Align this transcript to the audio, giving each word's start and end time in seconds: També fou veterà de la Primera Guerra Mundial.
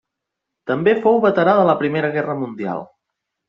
També 0.71 0.95
fou 1.03 1.21
veterà 1.27 1.55
de 1.61 1.67
la 1.69 1.77
Primera 1.85 2.13
Guerra 2.19 2.39
Mundial. 2.43 2.87